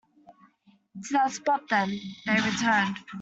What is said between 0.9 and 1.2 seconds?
To